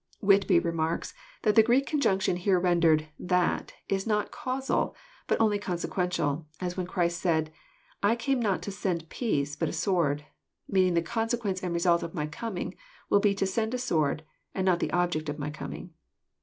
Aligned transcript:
Whitby 0.19 0.57
remarks 0.59 1.13
that 1.43 1.53
the 1.53 1.61
Greek 1.61 1.85
conjunction 1.85 2.37
here 2.37 2.59
rendered" 2.59 3.09
that" 3.33 3.73
is 3.97 4.07
not 4.07 4.31
causal, 4.31 4.95
but 5.27 5.39
only 5.39 5.59
consequential^ 5.59 6.43
as 6.59 6.75
when 6.75 6.87
Christ 6.87 7.21
said," 7.21 7.51
I 8.11 8.15
came 8.15 8.39
not 8.39 8.63
to 8.63 8.71
send 8.71 9.09
peace, 9.09 9.55
but 9.55 9.69
a 9.69 9.73
sword," 9.73 10.25
meaning, 10.67 10.95
the 10.95 11.03
consequence 11.03 11.61
and 11.61 11.71
result 11.71 12.01
of 12.01 12.15
My 12.15 12.25
coming 12.25 12.73
will 13.11 13.19
be 13.19 13.35
to 13.35 13.45
send 13.45 13.75
a 13.75 13.77
sword, 13.77 14.23
and 14.55 14.65
not 14.65 14.79
the 14.79 14.89
object 14.91 15.29
of 15.29 15.37
My 15.37 15.51
coming. 15.51 15.93